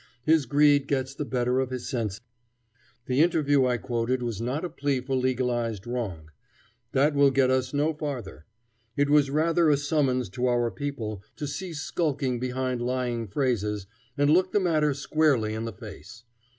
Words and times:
His 0.23 0.47
greed 0.47 0.87
gets 0.87 1.13
the 1.13 1.25
better 1.25 1.59
of 1.59 1.69
his 1.69 1.87
sense. 1.87 2.19
The 3.05 3.21
interview 3.21 3.67
I 3.67 3.77
quoted 3.77 4.23
was 4.23 4.41
not 4.41 4.65
a 4.65 4.69
plea 4.69 4.99
for 4.99 5.15
legalizing 5.15 5.93
wrong. 5.93 6.31
That 6.91 7.13
will 7.13 7.29
get 7.29 7.51
us 7.51 7.71
no 7.71 7.93
farther. 7.93 8.47
It 8.97 9.11
was 9.11 9.29
rather 9.29 9.69
a 9.69 9.77
summons 9.77 10.27
to 10.29 10.47
our 10.47 10.71
people 10.71 11.21
to 11.35 11.45
cease 11.45 11.81
skulking 11.81 12.39
behind 12.39 12.81
lying 12.81 13.27
phrases 13.27 13.85
and 14.17 14.31
look 14.31 14.53
the 14.53 14.59
matter 14.59 14.95
squarely 14.95 15.53
in 15.53 15.65
the 15.65 15.71
face. 15.71 16.23